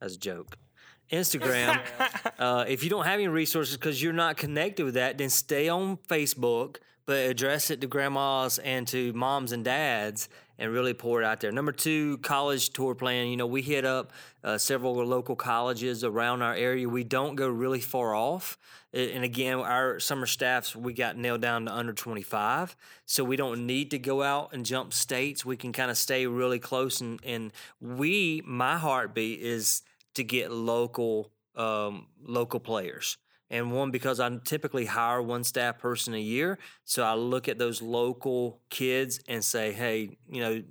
as 0.02 0.16
a 0.16 0.20
joke. 0.20 0.58
Instagram, 1.12 1.80
uh, 2.40 2.66
if 2.68 2.84
you 2.84 2.90
don't 2.90 3.06
have 3.06 3.20
any 3.20 3.28
resources 3.28 3.78
because 3.78 4.02
you're 4.02 4.14
not 4.14 4.38
connected 4.38 4.86
with 4.86 4.96
that, 4.96 5.18
then 5.18 5.30
stay 5.30 5.70
on 5.70 5.98
Facebook, 6.10 6.78
but 7.06 7.18
address 7.18 7.70
it 7.70 7.82
to 7.82 7.88
grandmas 7.88 8.58
and 8.60 8.88
to 8.88 9.14
moms 9.14 9.52
and 9.52 9.64
dads 9.64 10.30
and 10.62 10.72
really 10.72 10.94
pour 10.94 11.20
it 11.20 11.26
out 11.26 11.40
there. 11.40 11.52
Number 11.52 11.72
two, 11.72 12.20
college 12.20 12.70
tour 12.70 12.94
plan. 12.94 13.28
You 13.28 13.36
know, 13.36 13.48
we 13.48 13.64
hit 13.64 13.84
up 13.84 14.12
uh, 14.44 14.60
several 14.60 14.94
local 14.94 15.36
colleges 15.36 16.04
around 16.04 16.44
our 16.44 16.54
area. 16.54 16.88
We 16.88 17.04
don't 17.04 17.34
go 17.34 17.48
really 17.50 17.80
far 17.80 18.14
off. 18.14 18.60
And 18.94 19.24
again, 19.24 19.58
our 19.58 20.00
summer 20.00 20.28
staffs, 20.28 20.76
we 20.76 20.94
got 20.94 21.18
nailed 21.18 21.42
down 21.42 21.66
to 21.66 21.74
under 21.74 21.94
25. 21.94 22.76
So 23.08 23.24
we 23.24 23.38
don't 23.38 23.66
need 23.66 23.90
to 23.92 23.98
go 23.98 24.22
out 24.22 24.54
and 24.54 24.64
jump 24.64 24.94
states. 24.94 25.44
We 25.44 25.58
can 25.58 25.74
kind 25.74 25.90
of 25.90 25.98
stay 25.98 26.28
really 26.28 26.60
close. 26.60 27.02
And, 27.02 27.20
and 27.26 27.52
we, 27.80 28.44
my 28.46 28.78
heartbeat 28.78 29.42
is 29.42 29.82
to 30.14 30.24
get 30.24 30.52
local 30.52 31.32
um, 31.56 32.06
local 32.24 32.60
players. 32.60 33.18
And 33.52 33.72
one 33.74 33.92
because 33.92 34.20
I 34.22 34.36
typically 34.46 34.86
hire 34.86 35.22
one 35.22 35.44
staff 35.44 35.78
person 35.78 36.14
a 36.16 36.20
year, 36.20 36.58
so 36.86 37.04
I 37.04 37.14
look 37.16 37.50
at 37.50 37.60
those 37.60 37.82
local 37.82 38.62
kids 38.70 39.20
and 39.28 39.44
say, 39.44 39.74
"Hey, 39.74 40.18
you 40.30 40.42
know, 40.42 40.64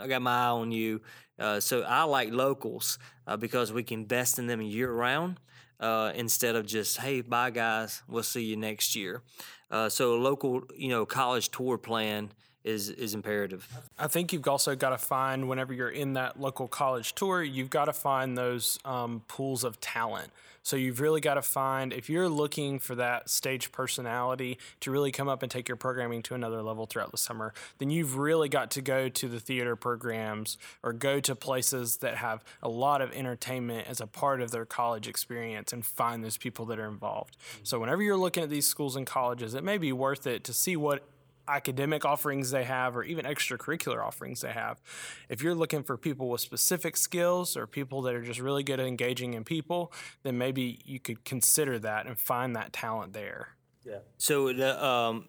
I 0.00 0.06
got 0.06 0.22
my 0.22 0.44
eye 0.44 0.50
on 0.50 0.72
you." 0.72 1.02
Uh, 1.38 1.58
so 1.58 1.82
I 1.82 2.04
like 2.04 2.30
locals 2.32 2.98
uh, 3.26 3.36
because 3.36 3.72
we 3.72 3.82
can 3.82 4.00
invest 4.00 4.38
in 4.38 4.46
them 4.46 4.62
year 4.62 4.92
round 4.92 5.40
uh, 5.80 6.12
instead 6.14 6.54
of 6.54 6.66
just, 6.66 6.98
"Hey, 6.98 7.20
bye 7.20 7.50
guys, 7.50 8.02
we'll 8.08 8.22
see 8.22 8.44
you 8.44 8.56
next 8.56 8.94
year." 8.94 9.22
Uh, 9.70 9.88
so 9.88 10.14
a 10.14 10.18
local, 10.20 10.62
you 10.76 10.88
know, 10.88 11.04
college 11.04 11.50
tour 11.50 11.78
plan 11.78 12.30
is 12.64 12.90
is 12.90 13.14
imperative. 13.14 13.68
I 13.98 14.06
think 14.06 14.32
you've 14.32 14.46
also 14.46 14.76
got 14.76 14.90
to 14.90 14.98
find 14.98 15.48
whenever 15.48 15.72
you're 15.72 15.88
in 15.88 16.14
that 16.14 16.40
local 16.40 16.68
college 16.68 17.14
tour, 17.14 17.42
you've 17.42 17.70
got 17.70 17.86
to 17.86 17.92
find 17.92 18.36
those 18.36 18.78
um, 18.84 19.22
pools 19.28 19.64
of 19.64 19.80
talent. 19.80 20.30
So 20.62 20.76
you've 20.76 21.00
really 21.00 21.20
got 21.20 21.34
to 21.34 21.42
find 21.42 21.92
if 21.92 22.10
you're 22.10 22.28
looking 22.28 22.78
for 22.78 22.94
that 22.96 23.30
stage 23.30 23.72
personality 23.72 24.58
to 24.80 24.90
really 24.90 25.10
come 25.10 25.28
up 25.28 25.42
and 25.42 25.50
take 25.50 25.68
your 25.68 25.76
programming 25.76 26.22
to 26.24 26.34
another 26.34 26.62
level 26.62 26.86
throughout 26.86 27.12
the 27.12 27.18
summer, 27.18 27.54
then 27.78 27.90
you've 27.90 28.16
really 28.18 28.48
got 28.48 28.70
to 28.72 28.82
go 28.82 29.08
to 29.08 29.28
the 29.28 29.40
theater 29.40 29.74
programs 29.74 30.58
or 30.82 30.92
go 30.92 31.18
to 31.20 31.34
places 31.34 31.98
that 31.98 32.16
have 32.16 32.44
a 32.62 32.68
lot 32.68 33.00
of 33.00 33.10
entertainment 33.12 33.88
as 33.88 34.00
a 34.00 34.06
part 34.06 34.40
of 34.42 34.50
their 34.50 34.66
college 34.66 35.08
experience 35.08 35.72
and 35.72 35.84
find 35.84 36.22
those 36.22 36.36
people 36.36 36.66
that 36.66 36.78
are 36.78 36.88
involved. 36.88 37.36
So 37.62 37.78
whenever 37.78 38.02
you're 38.02 38.16
looking 38.16 38.42
at 38.42 38.50
these 38.50 38.66
schools 38.66 38.96
and 38.96 39.06
colleges, 39.06 39.54
it 39.54 39.64
may 39.64 39.78
be 39.78 39.92
worth 39.92 40.26
it 40.26 40.44
to 40.44 40.52
see 40.52 40.76
what 40.76 41.02
academic 41.50 42.04
offerings 42.04 42.50
they 42.50 42.64
have 42.64 42.96
or 42.96 43.02
even 43.02 43.24
extracurricular 43.24 44.04
offerings 44.04 44.40
they 44.40 44.52
have. 44.52 44.80
If 45.28 45.42
you're 45.42 45.54
looking 45.54 45.82
for 45.82 45.96
people 45.96 46.28
with 46.28 46.40
specific 46.40 46.96
skills 46.96 47.56
or 47.56 47.66
people 47.66 48.02
that 48.02 48.14
are 48.14 48.22
just 48.22 48.40
really 48.40 48.62
good 48.62 48.80
at 48.80 48.86
engaging 48.86 49.34
in 49.34 49.44
people, 49.44 49.92
then 50.22 50.38
maybe 50.38 50.80
you 50.84 51.00
could 51.00 51.24
consider 51.24 51.78
that 51.80 52.06
and 52.06 52.18
find 52.18 52.56
that 52.56 52.72
talent 52.72 53.12
there. 53.12 53.48
Yeah. 53.84 53.98
So 54.18 54.52
the 54.52 54.84
um, 54.84 55.28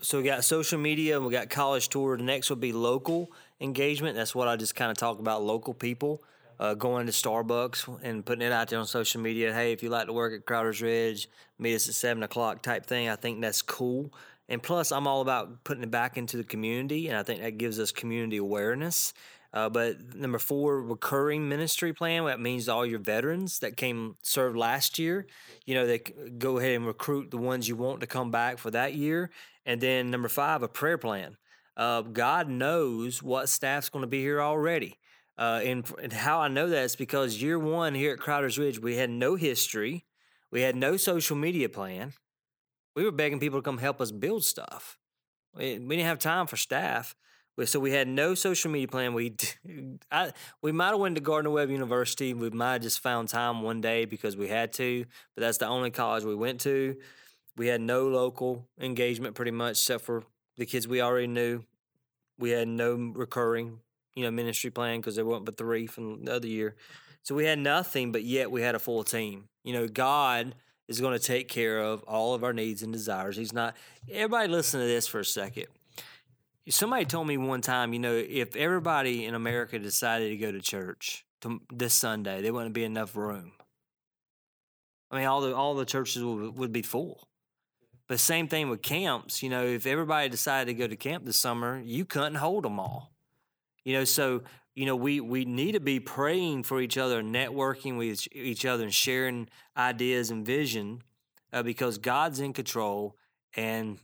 so 0.00 0.18
we 0.18 0.24
got 0.24 0.44
social 0.44 0.78
media, 0.78 1.20
we 1.20 1.32
got 1.32 1.50
college 1.50 1.88
tour. 1.88 2.16
The 2.16 2.22
next 2.22 2.50
would 2.50 2.60
be 2.60 2.72
local 2.72 3.32
engagement. 3.60 4.16
That's 4.16 4.34
what 4.34 4.48
I 4.48 4.56
just 4.56 4.74
kind 4.74 4.90
of 4.90 4.96
talk 4.96 5.18
about. 5.18 5.42
Local 5.42 5.74
people 5.74 6.22
uh, 6.60 6.74
going 6.74 7.06
to 7.06 7.12
Starbucks 7.12 8.00
and 8.02 8.24
putting 8.24 8.46
it 8.46 8.52
out 8.52 8.68
there 8.68 8.78
on 8.78 8.86
social 8.86 9.20
media. 9.20 9.52
Hey, 9.52 9.72
if 9.72 9.82
you 9.82 9.90
like 9.90 10.06
to 10.06 10.12
work 10.12 10.32
at 10.32 10.46
Crowder's 10.46 10.80
Ridge, 10.80 11.28
meet 11.58 11.74
us 11.74 11.88
at 11.88 11.94
seven 11.94 12.22
o'clock 12.22 12.62
type 12.62 12.86
thing. 12.86 13.08
I 13.08 13.16
think 13.16 13.40
that's 13.40 13.62
cool. 13.62 14.12
And 14.48 14.62
plus, 14.62 14.92
I'm 14.92 15.06
all 15.06 15.20
about 15.20 15.64
putting 15.64 15.82
it 15.82 15.90
back 15.90 16.16
into 16.16 16.36
the 16.36 16.44
community, 16.44 17.08
and 17.08 17.16
I 17.18 17.22
think 17.22 17.42
that 17.42 17.58
gives 17.58 17.78
us 17.78 17.92
community 17.92 18.38
awareness. 18.38 19.12
Uh, 19.52 19.68
but 19.68 20.14
number 20.14 20.38
four, 20.38 20.82
recurring 20.82 21.48
ministry 21.48 21.92
plan. 21.92 22.24
That 22.26 22.40
means 22.40 22.68
all 22.68 22.84
your 22.84 22.98
veterans 22.98 23.60
that 23.60 23.76
came 23.76 24.16
served 24.22 24.56
last 24.56 24.98
year. 24.98 25.26
You 25.64 25.74
know, 25.74 25.86
they 25.86 25.98
go 25.98 26.58
ahead 26.58 26.76
and 26.76 26.86
recruit 26.86 27.30
the 27.30 27.38
ones 27.38 27.66
you 27.66 27.76
want 27.76 28.00
to 28.00 28.06
come 28.06 28.30
back 28.30 28.58
for 28.58 28.70
that 28.70 28.94
year. 28.94 29.30
And 29.64 29.80
then 29.80 30.10
number 30.10 30.28
five, 30.28 30.62
a 30.62 30.68
prayer 30.68 30.98
plan. 30.98 31.36
Uh, 31.76 32.02
God 32.02 32.48
knows 32.48 33.22
what 33.22 33.48
staff's 33.48 33.88
going 33.88 34.02
to 34.02 34.08
be 34.08 34.20
here 34.20 34.42
already. 34.42 34.98
Uh, 35.38 35.60
and, 35.64 35.90
and 36.02 36.12
how 36.12 36.40
I 36.40 36.48
know 36.48 36.68
that 36.68 36.84
is 36.84 36.96
because 36.96 37.40
year 37.40 37.58
one 37.58 37.94
here 37.94 38.12
at 38.12 38.18
Crowder's 38.18 38.58
Ridge, 38.58 38.80
we 38.80 38.96
had 38.96 39.08
no 39.08 39.36
history, 39.36 40.04
we 40.50 40.62
had 40.62 40.74
no 40.74 40.96
social 40.96 41.36
media 41.36 41.68
plan. 41.68 42.12
We 42.98 43.04
were 43.04 43.12
begging 43.12 43.38
people 43.38 43.60
to 43.60 43.62
come 43.62 43.78
help 43.78 44.00
us 44.00 44.10
build 44.10 44.44
stuff. 44.44 44.98
We, 45.54 45.78
didn't 45.78 46.00
have 46.00 46.18
time 46.18 46.48
for 46.48 46.56
staff. 46.56 47.14
So 47.64 47.78
we 47.78 47.92
had 47.92 48.08
no 48.08 48.34
social 48.34 48.72
media 48.72 48.88
plan. 48.88 49.14
We 49.14 49.36
I, 50.10 50.32
we 50.62 50.72
might 50.72 50.88
have 50.88 50.98
went 50.98 51.14
to 51.14 51.20
Gardner 51.20 51.50
Webb 51.50 51.70
University. 51.70 52.34
We 52.34 52.50
might 52.50 52.72
have 52.72 52.82
just 52.82 52.98
found 52.98 53.28
time 53.28 53.62
one 53.62 53.80
day 53.80 54.04
because 54.04 54.36
we 54.36 54.48
had 54.48 54.72
to, 54.72 55.04
but 55.36 55.42
that's 55.42 55.58
the 55.58 55.68
only 55.68 55.92
college 55.92 56.24
we 56.24 56.34
went 56.34 56.60
to. 56.62 56.96
We 57.56 57.68
had 57.68 57.80
no 57.80 58.08
local 58.08 58.66
engagement 58.80 59.36
pretty 59.36 59.52
much 59.52 59.78
except 59.78 60.04
for 60.04 60.24
the 60.56 60.66
kids 60.66 60.88
we 60.88 61.00
already 61.00 61.28
knew. 61.28 61.62
We 62.36 62.50
had 62.50 62.66
no 62.66 63.12
recurring, 63.14 63.78
you 64.16 64.24
know, 64.24 64.32
ministry 64.32 64.70
plan 64.70 64.98
because 64.98 65.14
there 65.14 65.24
weren't 65.24 65.44
but 65.44 65.56
three 65.56 65.86
from 65.86 66.24
the 66.24 66.34
other 66.34 66.48
year. 66.48 66.74
So 67.22 67.36
we 67.36 67.44
had 67.44 67.60
nothing, 67.60 68.10
but 68.10 68.24
yet 68.24 68.50
we 68.50 68.62
had 68.62 68.74
a 68.74 68.80
full 68.80 69.04
team. 69.04 69.44
You 69.62 69.72
know, 69.74 69.86
God 69.86 70.56
is 70.88 71.00
going 71.00 71.16
to 71.16 71.24
take 71.24 71.48
care 71.48 71.78
of 71.78 72.02
all 72.04 72.34
of 72.34 72.42
our 72.42 72.52
needs 72.52 72.82
and 72.82 72.92
desires. 72.92 73.36
He's 73.36 73.52
not. 73.52 73.76
Everybody, 74.10 74.48
listen 74.48 74.80
to 74.80 74.86
this 74.86 75.06
for 75.06 75.20
a 75.20 75.24
second. 75.24 75.66
Somebody 76.70 77.06
told 77.06 77.26
me 77.26 77.38
one 77.38 77.62
time, 77.62 77.92
you 77.94 77.98
know, 77.98 78.14
if 78.14 78.54
everybody 78.54 79.24
in 79.24 79.34
America 79.34 79.78
decided 79.78 80.28
to 80.30 80.36
go 80.36 80.52
to 80.52 80.60
church 80.60 81.24
to, 81.40 81.60
this 81.72 81.94
Sunday, 81.94 82.42
there 82.42 82.52
wouldn't 82.52 82.74
be 82.74 82.84
enough 82.84 83.16
room. 83.16 83.52
I 85.10 85.16
mean, 85.16 85.26
all 85.26 85.40
the 85.40 85.56
all 85.56 85.74
the 85.74 85.86
churches 85.86 86.22
would, 86.22 86.58
would 86.58 86.72
be 86.72 86.82
full. 86.82 87.28
But 88.06 88.20
same 88.20 88.48
thing 88.48 88.68
with 88.68 88.82
camps. 88.82 89.42
You 89.42 89.48
know, 89.48 89.64
if 89.64 89.86
everybody 89.86 90.28
decided 90.28 90.66
to 90.66 90.74
go 90.74 90.86
to 90.86 90.96
camp 90.96 91.24
this 91.24 91.36
summer, 91.36 91.80
you 91.82 92.04
couldn't 92.04 92.36
hold 92.36 92.64
them 92.64 92.78
all. 92.78 93.12
You 93.88 93.94
know, 93.94 94.04
so 94.04 94.42
you 94.74 94.84
know 94.84 94.94
we 94.94 95.18
we 95.18 95.46
need 95.46 95.72
to 95.72 95.80
be 95.80 95.98
praying 95.98 96.64
for 96.64 96.78
each 96.78 96.98
other, 96.98 97.22
networking 97.22 97.96
with 97.96 98.28
each- 98.32 98.66
other, 98.66 98.84
and 98.84 98.92
sharing 98.92 99.48
ideas 99.78 100.30
and 100.30 100.44
vision, 100.44 101.00
uh, 101.54 101.62
because 101.62 101.96
God's 101.96 102.38
in 102.38 102.52
control. 102.52 103.16
And 103.56 103.98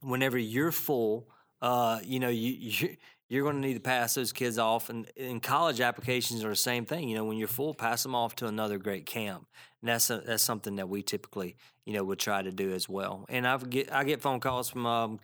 whenever 0.00 0.38
you're 0.38 0.70
full, 0.70 1.28
uh, 1.60 1.98
you 2.04 2.20
know 2.20 2.28
you. 2.28 2.52
you 2.52 2.96
you're 3.28 3.42
going 3.42 3.60
to 3.60 3.60
need 3.60 3.74
to 3.74 3.80
pass 3.80 4.14
those 4.14 4.32
kids 4.32 4.56
off, 4.56 4.88
and, 4.88 5.10
and 5.16 5.42
college 5.42 5.80
applications 5.80 6.44
are 6.44 6.50
the 6.50 6.54
same 6.54 6.86
thing. 6.86 7.08
You 7.08 7.16
know, 7.16 7.24
when 7.24 7.38
you're 7.38 7.48
full, 7.48 7.74
pass 7.74 8.04
them 8.04 8.14
off 8.14 8.36
to 8.36 8.46
another 8.46 8.78
great 8.78 9.04
camp, 9.04 9.48
and 9.82 9.88
that's 9.88 10.08
a, 10.10 10.18
that's 10.18 10.44
something 10.44 10.76
that 10.76 10.88
we 10.88 11.02
typically, 11.02 11.56
you 11.84 11.92
know, 11.92 12.04
would 12.04 12.20
try 12.20 12.40
to 12.40 12.52
do 12.52 12.72
as 12.72 12.88
well. 12.88 13.26
And 13.28 13.44
I 13.44 13.56
get 13.56 13.92
I 13.92 14.04
get 14.04 14.22
phone 14.22 14.38
calls 14.38 14.70
from 14.70 14.86
um, 14.86 15.18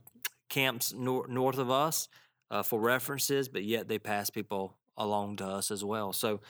camps 0.49 0.93
nor- 0.93 1.29
north 1.29 1.59
of 1.59 1.71
us 1.71 2.09
uh, 2.53 2.63
for 2.63 2.79
references, 2.79 3.49
but 3.49 3.65
yet 3.65 3.89
they 3.89 3.99
pass 3.99 4.31
people 4.31 4.77
along 4.97 5.37
to 5.37 5.47
us 5.47 5.71
as 5.71 5.83
well. 5.83 6.13
So, 6.13 6.41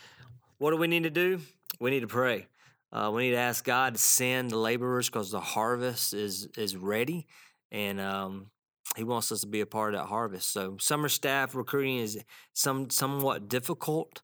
what 0.59 0.73
do 0.73 0.76
we 0.76 0.88
need 0.88 1.04
to 1.04 1.11
do? 1.11 1.40
We 1.80 1.90
need 1.90 2.00
to 2.00 2.09
pray. 2.09 2.49
Uh, 2.92 3.11
we 3.14 3.23
need 3.23 3.30
to 3.30 3.38
ask 3.38 3.64
God 3.64 3.94
to 3.94 4.00
send 4.00 4.50
the 4.50 4.59
laborers 4.59 5.09
because 5.09 5.30
the 5.30 5.40
harvest 5.40 6.12
is 6.12 6.49
is 6.59 6.76
ready, 6.76 7.26
and 7.71 8.00
um, 8.00 8.50
He 8.97 9.04
wants 9.04 9.30
us 9.32 9.40
to 9.42 9.47
be 9.47 9.61
a 9.61 9.66
part 9.66 9.94
of 9.94 10.00
that 10.00 10.06
harvest. 10.09 10.52
So 10.52 10.76
summer 10.78 11.09
staff 11.09 11.54
recruiting 11.54 11.99
is 11.99 12.18
some 12.52 12.90
somewhat 12.90 13.49
difficult. 13.49 14.23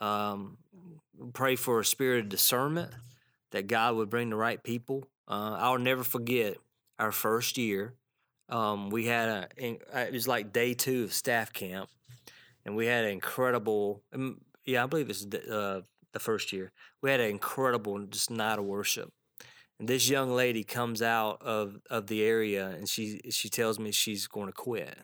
Um, 0.00 0.58
pray 1.32 1.54
for 1.56 1.80
a 1.80 1.84
spirit 1.84 2.24
of 2.24 2.28
discernment 2.28 2.90
that 3.52 3.68
God 3.68 3.94
would 3.96 4.10
bring 4.10 4.30
the 4.30 4.36
right 4.36 4.62
people. 4.62 5.06
Uh, 5.28 5.56
I'll 5.58 5.78
never 5.78 6.02
forget 6.02 6.56
our 6.98 7.12
first 7.12 7.56
year. 7.56 7.94
Um, 8.50 8.90
we 8.90 9.06
had 9.06 9.28
a 9.28 9.48
it 9.58 10.12
was 10.12 10.26
like 10.28 10.52
day 10.52 10.74
two 10.74 11.04
of 11.04 11.12
staff 11.12 11.52
camp, 11.52 11.88
and 12.64 12.76
we 12.76 12.86
had 12.86 13.04
an 13.04 13.12
incredible. 13.12 14.02
Um, 14.12 14.40
yeah, 14.64 14.82
I 14.84 14.86
believe 14.86 15.08
it's 15.08 15.24
uh, 15.24 15.82
the 16.12 16.18
first 16.18 16.52
year. 16.52 16.72
We 17.02 17.10
had 17.10 17.20
an 17.20 17.30
incredible 17.30 17.98
just 18.06 18.30
night 18.30 18.58
of 18.58 18.64
worship. 18.64 19.12
And 19.78 19.88
this 19.88 20.10
young 20.10 20.30
lady 20.30 20.62
comes 20.62 21.00
out 21.00 21.40
of, 21.40 21.78
of 21.88 22.06
the 22.06 22.22
area 22.22 22.68
and 22.68 22.86
she 22.86 23.20
she 23.30 23.48
tells 23.48 23.78
me 23.78 23.92
she's 23.92 24.26
going 24.26 24.46
to 24.46 24.52
quit. 24.52 24.98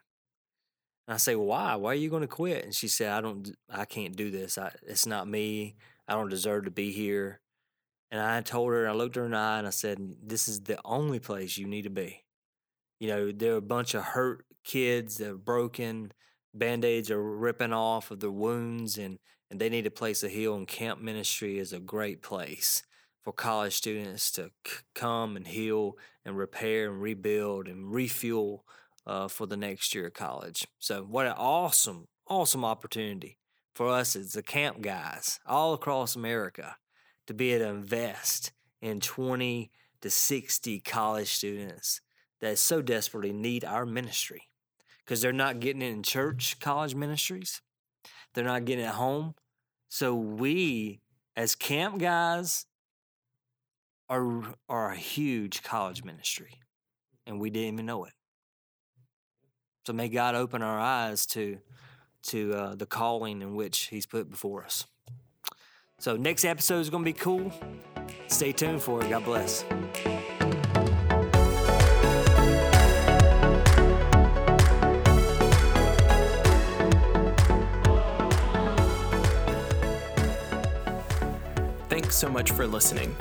And 1.09 1.15
I 1.15 1.17
say, 1.17 1.35
"Why? 1.35 1.77
Why 1.77 1.93
are 1.93 1.95
you 1.95 2.11
going 2.11 2.23
to 2.23 2.29
quit?" 2.29 2.65
And 2.65 2.75
she 2.75 2.89
said, 2.89 3.13
"I 3.13 3.21
don't 3.23 3.57
I 3.71 3.87
can't 3.87 4.17
do 4.17 4.31
this. 4.31 4.59
I, 4.59 4.73
it's 4.83 5.07
not 5.07 5.29
me. 5.29 5.77
I 6.07 6.15
don't 6.15 6.29
deserve 6.29 6.65
to 6.67 6.71
be 6.71 6.93
here." 6.93 7.41
And 8.11 8.21
I 8.21 8.41
told 8.43 8.71
her, 8.73 8.89
I 8.89 8.93
looked 8.93 9.17
her 9.17 9.25
in 9.25 9.33
the 9.33 9.39
eye 9.39 9.59
and 9.59 9.67
I 9.67 9.71
said, 9.71 9.99
"This 10.23 10.47
is 10.47 10.61
the 10.61 10.79
only 10.85 11.21
place 11.21 11.57
you 11.57 11.67
need 11.67 11.83
to 11.83 11.91
be." 11.91 12.26
You 12.99 13.09
know, 13.09 13.33
there 13.33 13.55
are 13.55 13.59
a 13.59 13.63
bunch 13.63 13.95
of 13.95 14.03
hurt 14.03 14.45
kids 14.65 15.19
that 15.19 15.31
are 15.31 15.37
broken, 15.37 16.13
band-aids 16.55 17.11
are 17.11 17.23
ripping 17.23 17.73
off 17.73 18.11
of 18.11 18.21
their 18.21 18.31
wounds 18.31 18.99
and 18.99 19.19
and 19.49 19.61
they 19.61 19.69
need 19.69 19.87
a 19.87 19.93
place 19.93 20.21
to 20.21 20.29
heal 20.29 20.57
and 20.57 20.67
camp 20.67 21.01
ministry 21.01 21.59
is 21.59 21.73
a 21.73 21.79
great 21.79 22.21
place 22.21 22.83
for 23.23 23.33
college 23.33 23.75
students 23.75 24.33
to 24.33 24.51
c- 24.67 24.79
come 24.93 25.37
and 25.37 25.47
heal 25.47 25.97
and 26.25 26.37
repair 26.37 26.91
and 26.91 27.01
rebuild 27.01 27.69
and 27.69 27.93
refuel 27.93 28.65
uh, 29.07 29.29
for 29.29 29.47
the 29.47 29.57
next 29.57 29.95
year 29.95 30.09
of 30.09 30.15
college. 30.15 30.67
So 30.81 31.03
what 31.03 31.27
an 31.27 31.35
awesome 31.37 32.09
awesome 32.29 32.65
opportunity 32.65 33.39
for 33.75 33.89
us 33.89 34.17
as 34.17 34.33
the 34.33 34.43
camp 34.43 34.81
guys 34.81 35.39
all 35.47 35.75
across 35.75 36.17
america 36.17 36.77
to 37.27 37.35
be 37.35 37.53
able 37.53 37.67
to 37.67 37.71
invest 37.71 38.53
in 38.83 38.99
20 39.01 39.71
to 40.01 40.11
60 40.11 40.81
college 40.81 41.29
students 41.29 42.01
that 42.41 42.59
so 42.59 42.83
desperately 42.83 43.33
need 43.33 43.65
our 43.65 43.87
ministry 43.87 44.43
because 45.05 45.21
they're 45.21 45.33
not 45.33 45.61
getting 45.61 45.83
it 45.83 45.87
in 45.87 46.03
church 46.03 46.59
college 46.61 46.95
ministries 46.95 47.63
they're 48.37 48.45
not 48.45 48.67
getting 48.67 48.85
it 48.85 48.89
at 48.89 48.95
home. 48.95 49.35
So 49.89 50.15
we, 50.15 51.01
as 51.35 51.57
camp 51.57 51.99
guys, 51.99 52.67
are 54.09 54.55
are 54.69 54.93
a 54.93 54.97
huge 54.97 55.63
college 55.65 56.05
ministry, 56.05 56.61
and 57.27 57.41
we 57.41 57.51
didn't 57.51 57.75
even 57.75 57.87
know 57.87 58.05
it. 58.05 58.13
So 59.87 59.93
may 59.93 60.09
God 60.09 60.35
open 60.35 60.63
our 60.63 60.79
eyes 60.79 61.27
to 61.29 61.59
to 62.25 62.55
uh, 62.55 62.75
the 62.75 62.87
calling 62.87 63.41
in 63.41 63.55
which 63.57 63.87
He's 63.87 64.07
put 64.07 64.31
before 64.31 64.65
us. 64.65 64.87
So 65.99 66.17
next 66.17 66.45
episode 66.45 66.81
is 66.81 66.91
going 66.91 67.05
to 67.05 67.09
be 67.11 67.19
cool. 67.19 67.51
Stay 68.29 68.53
tuned 68.53 68.83
for 68.83 69.03
it. 69.03 69.09
God 69.09 69.25
bless. 69.25 69.65
So 82.17 82.31
much 82.31 82.53
for 82.53 82.67
listening. 82.67 83.15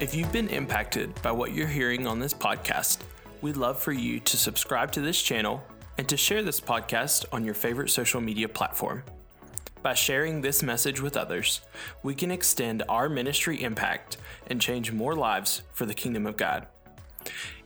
If 0.00 0.12
you've 0.12 0.32
been 0.32 0.48
impacted 0.48 1.14
by 1.22 1.30
what 1.30 1.54
you're 1.54 1.68
hearing 1.68 2.08
on 2.08 2.18
this 2.18 2.34
podcast, 2.34 2.98
we'd 3.42 3.56
love 3.56 3.80
for 3.80 3.92
you 3.92 4.18
to 4.18 4.36
subscribe 4.36 4.90
to 4.90 5.00
this 5.00 5.22
channel 5.22 5.62
and 5.98 6.08
to 6.08 6.16
share 6.16 6.42
this 6.42 6.60
podcast 6.60 7.26
on 7.30 7.44
your 7.44 7.54
favorite 7.54 7.90
social 7.90 8.20
media 8.20 8.48
platform. 8.48 9.04
By 9.84 9.94
sharing 9.94 10.40
this 10.40 10.64
message 10.64 11.00
with 11.00 11.16
others, 11.16 11.60
we 12.02 12.12
can 12.12 12.32
extend 12.32 12.82
our 12.88 13.08
ministry 13.08 13.62
impact 13.62 14.16
and 14.48 14.60
change 14.60 14.90
more 14.90 15.14
lives 15.14 15.62
for 15.72 15.86
the 15.86 15.94
kingdom 15.94 16.26
of 16.26 16.36
God. 16.36 16.66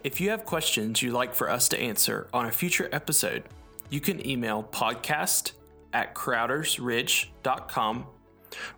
If 0.03 0.21
you 0.21 0.29
have 0.29 0.45
questions 0.45 1.01
you'd 1.01 1.15
like 1.15 1.35
for 1.35 1.49
us 1.49 1.67
to 1.69 1.81
answer 1.81 2.29
on 2.31 2.45
a 2.45 2.53
future 2.53 2.91
episode, 2.93 3.45
you 3.89 4.03
can 4.03 4.27
email 4.29 4.63
podcast 4.63 5.53
at 5.95 6.15
crowdersridge.com 6.15 8.07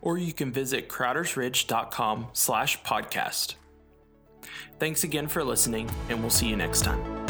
or 0.00 0.18
you 0.18 0.32
can 0.32 0.52
visit 0.52 0.88
crowdersridge.com 0.88 2.28
slash 2.32 2.82
podcast. 2.82 3.54
Thanks 4.78 5.04
again 5.04 5.28
for 5.28 5.42
listening, 5.42 5.90
and 6.08 6.20
we'll 6.20 6.30
see 6.30 6.46
you 6.46 6.56
next 6.56 6.82
time. 6.82 7.25